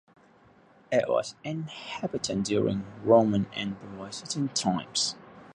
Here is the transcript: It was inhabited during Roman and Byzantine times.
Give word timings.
It 0.91 1.07
was 1.07 1.35
inhabited 1.43 2.41
during 2.45 2.87
Roman 3.03 3.45
and 3.53 3.77
Byzantine 3.79 4.49
times. 4.49 5.15